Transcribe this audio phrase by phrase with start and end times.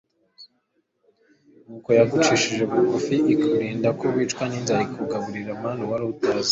[1.65, 6.39] Nuko yagucishije bugufi ikurinda ko wicwa n'inzara ikugaburira manu wari utazi,